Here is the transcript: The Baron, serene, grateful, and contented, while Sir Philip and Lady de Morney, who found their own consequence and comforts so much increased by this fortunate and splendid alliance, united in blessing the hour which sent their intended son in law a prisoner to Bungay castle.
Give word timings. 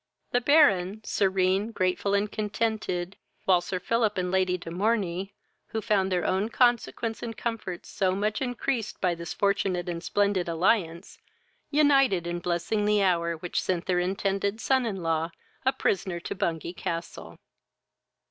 The 0.31 0.41
Baron, 0.41 1.03
serene, 1.03 1.71
grateful, 1.71 2.15
and 2.15 2.31
contented, 2.31 3.17
while 3.45 3.61
Sir 3.61 3.79
Philip 3.79 4.17
and 4.17 4.31
Lady 4.31 4.57
de 4.57 4.71
Morney, 4.71 5.35
who 5.67 5.79
found 5.79 6.11
their 6.11 6.25
own 6.25 6.49
consequence 6.49 7.21
and 7.21 7.37
comforts 7.37 7.87
so 7.89 8.15
much 8.15 8.41
increased 8.41 8.99
by 8.99 9.13
this 9.13 9.31
fortunate 9.31 9.87
and 9.87 10.03
splendid 10.03 10.49
alliance, 10.49 11.19
united 11.69 12.25
in 12.25 12.39
blessing 12.39 12.85
the 12.85 13.03
hour 13.03 13.35
which 13.37 13.61
sent 13.61 13.85
their 13.85 13.99
intended 13.99 14.59
son 14.59 14.87
in 14.87 15.03
law 15.03 15.29
a 15.67 15.71
prisoner 15.71 16.19
to 16.21 16.33
Bungay 16.33 16.73
castle. 16.73 17.37